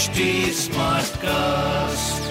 HD 0.00 0.26
Smartcast. 0.56 2.28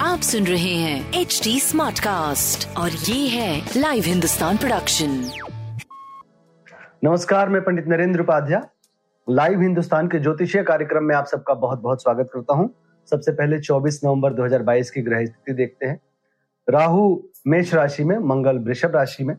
आप 0.00 0.20
सुन 0.20 0.46
रहे 0.46 0.74
हैं 0.74 1.12
एच 1.20 1.40
डी 1.44 1.60
स्मार्ट 1.60 1.98
कास्ट 1.98 2.76
और 2.76 2.90
ये 2.90 3.28
है 3.28 3.70
लाइव 3.76 4.04
हिंदुस्तान 4.06 4.56
प्रोडक्शन 4.56 5.10
नमस्कार 7.04 7.48
मैं 7.48 7.62
पंडित 7.64 7.88
नरेंद्र 7.88 8.20
उपाध्याय। 8.20 8.62
लाइव 9.28 9.60
हिंदुस्तान 9.60 10.08
के 10.08 10.18
ज्योतिषीय 10.18 10.62
कार्यक्रम 10.62 11.04
में 11.04 11.14
आप 11.14 11.26
सबका 11.26 11.54
बहुत 11.54 11.80
बहुत 11.80 12.02
स्वागत 12.02 12.30
करता 12.34 12.54
हूँ। 12.54 12.68
सबसे 13.10 13.32
पहले 13.32 13.60
24 13.60 14.00
नवंबर 14.04 14.32
2022 14.32 14.90
की 14.90 15.02
ग्रह 15.02 15.24
स्थिति 15.26 15.52
देखते 15.52 15.86
हैं। 15.86 16.00
राहु 16.68 17.22
मेष 17.46 17.74
राशि 17.74 18.04
में 18.04 18.18
मंगल 18.18 18.58
वृषभ 18.58 18.96
राशि 18.96 19.24
में 19.24 19.36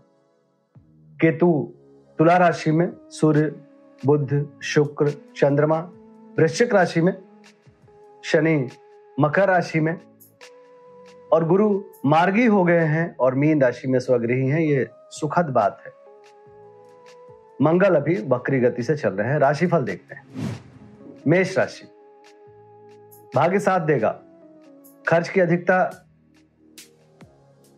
केतु 1.20 1.52
तुला 2.20 2.38
राशि 2.38 2.72
में 2.72 2.90
सूर्य 3.10 3.52
बुध 4.06 4.36
शुक्र 4.64 5.10
चंद्रमा 5.38 5.80
वृश्चिक 6.40 6.74
राशि 6.74 7.02
में 7.02 7.27
शनि 8.28 8.70
मकर 9.20 9.48
राशि 9.48 9.80
में 9.80 9.96
और 11.34 11.48
गुरु 11.48 11.70
मार्गी 12.06 12.46
हो 12.46 12.64
गए 12.64 12.80
हैं 12.80 13.16
और 13.16 13.36
मीन 13.36 13.62
राशि 13.62 13.88
में 13.88 14.00
स्वगृही 14.00 14.48
हैं, 14.48 14.60
ये 14.60 14.88
सुखद 15.12 15.46
बात 15.46 15.82
है। 15.86 15.92
मंगल 17.62 17.96
अभी 17.96 18.16
बकरी 18.24 18.60
गति 18.60 18.84
से 18.84 18.96
चल 18.96 19.10
रहे 19.10 19.32
हैं, 19.32 19.38
राशिफल 19.40 19.84
देखते 19.84 20.16
हैं। 20.16 20.56
मेष 21.28 21.58
राशि, 21.58 21.88
भाग्य 23.36 23.60
साथ 23.60 23.80
देगा। 23.80 24.12
खर्च 25.08 25.30
की 25.30 25.40
अधिकता 25.40 25.80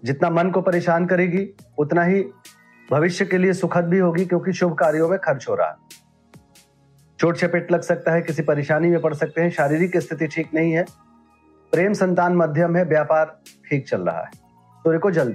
जितना 0.03 0.29
मन 0.29 0.51
को 0.51 0.61
परेशान 0.61 1.05
करेगी, 1.05 1.47
उतना 1.77 2.03
ही 2.03 2.23
भविष्य 2.91 3.25
के 3.25 3.37
लिए 3.37 3.53
सुखद 3.53 3.85
भी 3.85 3.99
होगी, 3.99 4.25
क्योंकि 4.25 4.53
शुभ 4.53 4.73
कार्यों 4.73 5.09
में 5.09 5.19
खर्च 5.19 5.45
हो 5.49 5.55
रहा 5.55 5.69
है। 5.69 5.88
चोट 7.19 7.37
चपेट 7.37 7.71
लग 7.71 7.81
सकता 7.81 8.11
है, 8.11 8.21
किसी 8.21 8.41
परेशानी 8.41 8.89
में 8.89 9.01
पड़ 9.01 9.13
सकते 9.13 9.41
हैं, 9.41 9.49
शारीरिक 9.49 9.97
स्थिति 9.97 10.27
ठीक 10.27 10.53
नहीं 10.53 10.71
है, 10.71 10.85
प्रेम 11.73 11.93
संतान 11.93 12.35
मध्यम 12.35 12.75
है, 12.75 12.83
व्यापार 12.85 13.41
ठीक 13.69 13.87
चल 13.87 14.01
रहा 14.01 14.19
है। 14.19 14.31
सूर्य 14.85 14.99
को 14.99 15.11
जल 15.11 15.31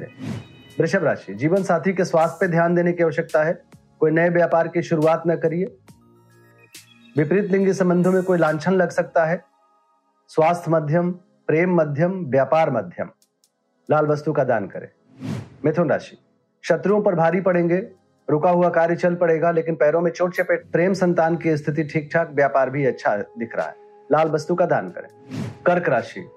वृषभ 0.80 1.04
राशि, 1.04 1.34
जीवन 1.34 1.62
साथी 1.62 1.92
के 1.92 2.04
स्वास्थ्य 2.04 2.36
पे 2.40 2.48
ध्यान 2.48 2.74
देने 2.74 2.92
की 2.92 3.02
आवश्यकता 3.02 3.42
है, 3.42 3.52
कोई 4.00 4.10
नए 4.10 4.28
व्यापार 4.28 4.68
की 4.68 4.82
शुरुआत 4.82 5.22
न 5.26 5.36
करिए। 5.36 5.64
विपरीत 7.16 7.50
लिंगी 7.50 7.72
संबंधों 7.72 8.12
में 8.12 8.22
कोई 8.22 8.38
लांछन 8.38 8.72
लग 8.72 8.90
सकता 8.90 9.24
है, 9.24 9.42
स्वास्थ्य 10.30 10.70
मध्यम, 10.70 11.10
प्रेम 11.48 11.74
मध्यम, 11.74 12.12
व्यापार 12.24 12.70
मध्यम। 12.70 13.10
लाल 13.88 14.06
वस्तु 14.06 14.32
का 14.32 14.44
दान 14.44 14.66
करें। 14.66 14.88
मिथुन 15.64 15.90
राशि, 15.90 16.16
शत्रुओं 16.64 17.02
पर 17.02 17.14
भारी 17.14 17.40
पड़ेंगे 17.40 17.76
रुका 18.30 18.50
हुआ 18.50 18.68
कार्य 18.68 18.96
चल 18.96 19.14
पड़ेगा, 19.14 19.50
लेकिन 19.50 19.74
पैरों 19.74 20.00
में 20.00 20.10
चोट 20.10 20.34
चपेट, 20.34 20.70
प्रेम 20.72 20.92
संतान 20.92 21.36
की 21.36 21.56
स्थिति 21.56 21.84
ठीक 21.84 22.10
ठाक 22.12 22.30
व्यापार 22.30 22.70
भी 22.70 22.86
अच्छा 22.86 23.16
दिख 23.16 23.56
रहा 23.56 23.66
है। 23.66 23.74
लाल 24.12 24.28
वस्तु 24.28 24.54
का 24.54 24.66
दान 24.66 24.88
करें। 24.88 25.08
कर्क 25.66 25.88
राशि। 25.88 26.28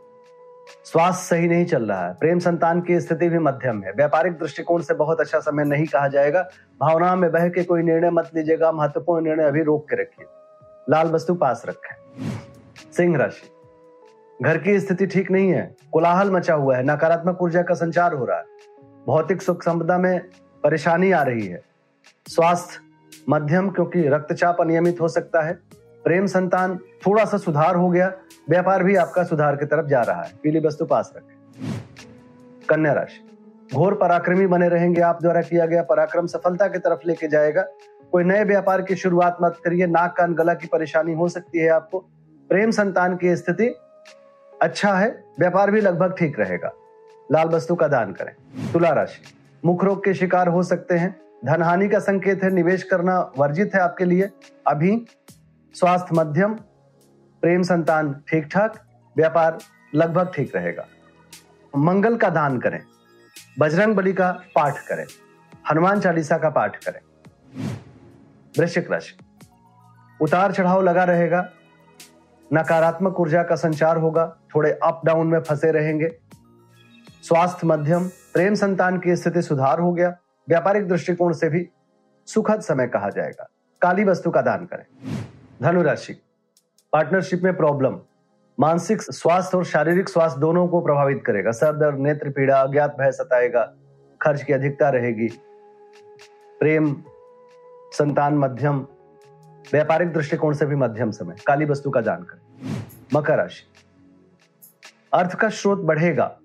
स्वास्थ्य 0.83 1.23
सही 1.23 1.47
नहीं 1.47 1.65
चल 1.65 1.83
रहा 1.83 2.07
है। 2.07 2.13
प्रेम 2.13 2.39
संतान 2.39 2.81
की 2.81 2.99
स्थिति 2.99 3.29
भी 3.29 3.39
मध्यम 3.39 3.83
है। 3.83 3.91
व्यापारिक 3.91 4.33
दृष्टिकोण 4.33 4.81
से 4.81 4.93
बहुत 4.93 5.19
अच्छा 5.19 5.39
समय 5.39 5.63
नहीं 5.63 5.85
कहा 5.85 6.07
जाएगा। 6.07 6.49
भावनाओं 6.81 7.15
में 7.15 7.31
बह 7.31 7.49
के 7.49 7.63
कोई 7.63 7.83
निर्णय 7.83 8.09
मत 8.09 8.31
लीजिएगा। 8.35 8.71
महत्वपूर्ण 8.71 9.25
निर्णय 9.25 9.43
अभी 9.43 9.63
रोक 9.63 9.89
के 9.89 9.95
रखिए। 9.95 10.25
लाल 10.89 11.07
वस्तु 11.07 11.35
पास 11.35 11.63
रखें। 11.67 11.95
सिंह 12.97 13.17
राशि। 13.17 13.49
घर 14.43 14.57
की 14.57 14.79
स्थिति 14.79 15.07
ठीक 15.07 15.31
नहीं 15.31 15.51
है। 15.51 15.75
कोलाहल 15.91 16.31
मचा 16.31 16.53
हुआ 16.53 16.77
है। 16.77 16.83
नकारात्मक 16.83 17.41
ऊर्जा 17.41 17.61
का 17.61 17.73
संचार 17.73 18.13
हो 18.13 18.25
रहा 18.25 18.37
है। 18.37 18.43
भौतिक 19.05 19.41
सुख 19.41 19.63
संपदा 19.63 19.97
में 19.97 20.19
परेशानी 20.63 21.11
आ 21.11 21.23
रही 21.23 21.47
है। 21.47 21.76
स्वास्थ्य, 22.27 22.79
मध्यम, 23.29 23.69
क्योंकि 23.69 24.01
रक्तचाप 24.01 24.61
अनियमित 24.61 25.01
हो 25.01 25.07
सकता 25.07 25.41
है। 25.41 25.59
प्रेम 26.03 26.25
संतान 26.25 26.77
थोड़ा 26.77 27.25
सा 27.25 27.37
सुधार 27.37 27.75
हो 27.75 27.89
गया, 27.89 28.13
व्यापार 28.49 28.83
भी 28.83 28.95
आपका 28.95 29.23
सुधार 29.23 29.55
की 29.55 29.65
तरफ़ 29.65 29.85
जा 29.85 30.01
रहा 30.01 30.21
है। 30.21 30.31
पीली 30.43 30.59
वस्तु 30.59 30.85
पास 30.85 31.13
रखें। 31.17 31.37
कन्या 32.69 32.93
राशि। 32.93 33.23
घोर 33.75 33.95
पराक्रमी 33.95 34.47
बने 34.47 34.69
रहेंगे, 34.69 35.01
आप 35.01 35.21
द्वारा 35.21 35.41
किया 35.41 35.65
गया 35.65 35.83
पराक्रम 35.83 36.27
सफलता 36.27 36.67
की 36.67 36.79
तरफ़ 36.79 36.99
लेके 37.05 37.27
जाएगा। 37.27 37.61
कोई 38.11 38.23
नए 38.23 38.43
व्यापार 38.43 38.81
की 38.81 38.95
शुरुआत 38.95 39.37
मत 39.41 39.57
करिए, 39.63 39.87
नाक 39.87 40.17
कान 40.17 40.33
गला 40.33 40.53
की 40.53 40.67
परेशानी 40.67 41.13
हो 41.13 41.29
सकती 41.29 41.59
है 41.59 41.69
आपको। 41.69 41.99
प्रेम 42.49 42.71
संतान 42.71 43.17
की 43.17 43.35
स्थिति 43.35 43.75
अच्छा 44.61 44.93
है, 44.93 45.23
व्यापार 45.39 45.71
भी 45.71 45.81
लगभग 45.81 46.15
ठीक 46.17 46.39
रहेगा। 46.39 46.73
लाल 47.31 47.47
वस्तु 47.47 47.75
का 47.75 47.87
दान 47.87 48.13
करें। 48.13 48.33
तुला 48.73 48.89
राशि। 48.89 49.21
मुख 49.65 49.83
रोग 49.83 50.03
के 50.03 50.13
शिकार 50.13 50.47
हो 50.47 50.63
सकते 50.63 50.95
हैं 50.95 51.26
धन 51.41 51.61
हानि 51.61 51.87
का 51.89 51.99
संकेत 51.99 52.43
है, 52.43 52.49
निवेश 52.49 52.83
करना 52.83 53.19
वर्जित 53.37 53.75
है 53.75 53.81
आपके 53.81 54.05
लिए। 54.05 54.29
अभी 54.67 55.05
स्वास्थ्य 55.75 56.15
मध्यम, 56.15 56.53
प्रेम 57.43 57.63
संतान 57.63 58.13
ठीक 58.29 58.47
ठाक 58.51 58.79
व्यापार 59.15 59.57
लगभग 59.95 60.31
ठीक 60.35 60.55
रहेगा। 60.55 60.85
मंगल 61.73 62.17
का 62.17 62.29
दान 62.29 62.57
करें, 62.59 62.79
बजरंग 63.59 63.95
बली 63.95 64.13
का 64.13 64.31
पाठ 64.55 64.79
करें, 64.87 65.05
हनुमान 65.71 65.99
चालीसा 65.99 66.37
का 66.37 66.49
पाठ 66.49 66.83
करें। 66.85 66.99
वृश्चिक 68.55 68.91
राशि, 68.91 69.17
उतार 70.19 70.51
चढ़ाव 70.51 70.81
लगा 70.81 71.03
रहेगा, 71.03 71.47
नकारात्मक 72.49 73.19
ऊर्जा 73.19 73.43
का 73.43 73.55
संचार 73.57 73.97
होगा, 73.97 74.27
थोड़े 74.55 74.71
अप 74.73 75.01
डाउन 75.05 75.27
में 75.27 75.39
फंसे 75.39 75.71
रहेंगे। 75.71 76.09
स्वास्थ्य 77.23 77.67
मध्यम, 77.67 78.07
प्रेम 78.33 78.53
संतान 78.55 78.99
की 78.99 79.15
स्थिति 79.15 79.41
सुधार 79.41 79.79
हो 79.79 79.91
गया 79.93 80.15
व्यापारिक 80.49 80.87
दृष्टिकोण 80.87 81.33
से 81.33 81.49
भी 81.49 81.69
सुखद 82.25 82.61
समय 82.61 82.87
कहा 82.87 83.09
जाएगा। 83.09 83.49
काली 83.81 84.03
वस्तु 84.03 84.31
का 84.31 84.41
दान 84.41 84.65
करें। 84.65 84.85
धनुराशि। 85.61 86.13
पार्टनरशिप 86.93 87.41
में 87.43 87.57
प्रॉब्लम। 87.57 87.99
मानसिक 88.59 89.01
स्वास्थ्य 89.01 89.57
और 89.57 89.65
शारीरिक 89.65 90.09
स्वास्थ्य 90.09 90.39
दोनों 90.39 90.67
को 90.67 90.81
प्रभावित 90.81 91.23
करेगा। 91.25 91.51
सर 91.51 91.75
दर्द, 91.75 91.99
नेत्र 91.99 92.29
पीड़ा, 92.29 92.61
अज्ञात 92.61 92.95
भय 92.99 93.11
सताएगा। 93.11 93.73
खर्च 94.21 94.43
की 94.43 94.53
अधिकता 94.53 94.89
रहेगी। 94.89 95.27
प्रेम, 96.59 97.03
संतान 97.91 98.37
मध्यम। 98.37 98.87
व्यापारिक 99.71 100.13
दृष्टिकोण 100.13 100.53
से 100.53 100.65
भी 100.65 100.75
मध्यम 100.75 101.11
समय। 101.11 101.35
काली 101.47 101.65
वस्तु 101.65 101.89
का 101.89 102.01
दान 102.01 102.23
करें। 102.23 102.83
मकर 103.13 103.37
राशि। 103.37 103.63
अर्थ 105.13 105.35
का 105.35 105.49
स्रोत 105.49 105.79
बढ़ेगा। 105.79 106.39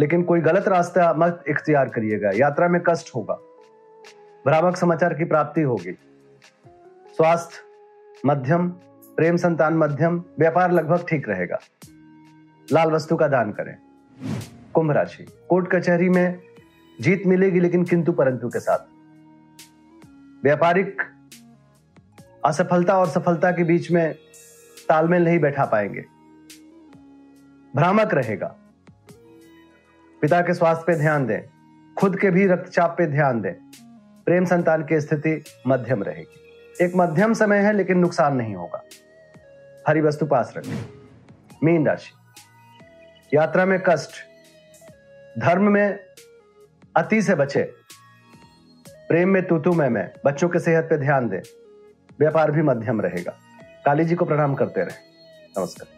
लेकिन 0.00 0.22
कोई 0.22 0.40
गलत 0.40 0.68
रास्ता 0.68 1.14
मत 1.14 1.44
इख्तियार 1.48 1.88
करिएगा। 1.88 2.30
यात्रा 2.34 2.68
में 2.68 2.82
कष्ट 2.86 3.14
होगा। 3.14 3.34
भ्रामक 4.46 4.76
समाचार 4.76 5.14
की 5.14 5.24
प्राप्ति 5.24 5.60
होगी। 5.60 5.92
स्वास्थ्य, 7.16 7.56
मध्यम, 8.26 8.68
प्रेम 9.16 9.36
संतान 9.36 9.74
मध्यम, 9.74 10.24
व्यापार 10.38 10.72
लगभग 10.72 11.06
ठीक 11.08 11.28
रहेगा। 11.28 11.58
लाल 12.72 12.90
वस्तु 12.90 13.16
का 13.16 13.28
दान 13.28 13.52
करें। 13.52 13.76
कुंभ 14.74 14.90
राशि। 14.90 15.26
कोर्ट 15.48 15.74
कचहरी 15.74 16.08
में 16.08 16.40
जीत 17.00 17.22
मिलेगी 17.26 17.60
लेकिन 17.60 17.84
किंतु 17.84 18.12
परंतु 18.12 18.48
के 18.48 18.60
साथ। 18.60 18.78
व्यापारिक 20.44 21.02
असफलता 22.44 22.98
और 22.98 23.08
सफलता 23.08 23.50
के 23.50 23.64
बीच 23.64 23.90
में 23.90 24.14
तालमेल 24.88 25.24
नहीं 25.24 25.38
बैठा 25.38 25.64
पाएँगे। 25.64 26.04
भ्रामक 27.76 28.14
रहेगा। 28.14 28.56
पिता 30.20 30.40
के 30.40 30.54
स्वास्थ्य 30.54 30.84
पे 30.86 30.94
ध्यान 30.94 31.26
दें। 31.26 31.40
खुद 31.98 32.18
के 32.18 32.30
भी 32.30 32.46
रक्तचाप 32.46 32.94
पे 32.98 33.06
ध्यान 33.06 33.40
दें। 33.40 33.54
प्रेम 34.24 34.44
संतान 34.44 34.84
की 34.84 35.00
स्थिति 35.00 35.44
मध्यम 35.66 36.02
रहेगी। 36.02 36.52
एक 36.84 36.92
मध्यम 36.96 37.34
समय 37.34 37.58
है, 37.58 37.72
लेकिन 37.72 37.98
नुकसान 37.98 38.36
नहीं 38.36 38.54
होगा। 38.54 38.82
हरी 39.88 40.00
वस्तु 40.00 40.26
पास 40.26 40.54
रखें। 40.56 40.84
मीन 41.64 41.86
राशि। 41.86 42.10
यात्रा 43.36 43.64
में 43.64 43.82
कष्ट, 43.86 44.10
धर्म 45.38 45.62
में 45.62 46.00
अति 46.96 47.22
से 47.22 47.34
बचे, 47.34 47.62
प्रेम 49.08 49.28
में 49.28 49.46
तूतु 49.46 49.72
में 49.72 49.88
में 49.88 50.10
बच्चों 50.24 50.48
के 50.48 50.58
सेहत 50.58 50.84
पे 50.84 50.98
ध्यान 50.98 51.28
दें। 51.28 51.40
व्यापार 52.18 52.50
भी 52.50 52.62
मध्यम 52.62 53.00
रहेगा। 53.00 53.32
काली 53.84 54.04
जी 54.04 54.14
को 54.14 54.24
प्रणाम 54.24 54.54
करते 54.54 54.80
रहे। 54.80 54.96
नमस्कार। 55.60 55.97